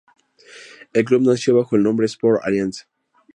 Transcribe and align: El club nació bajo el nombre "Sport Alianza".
El 0.93 1.05
club 1.05 1.21
nació 1.21 1.55
bajo 1.57 1.75
el 1.75 1.83
nombre 1.83 2.07
"Sport 2.07 2.41
Alianza". 2.43 2.87